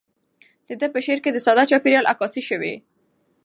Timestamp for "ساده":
1.45-1.63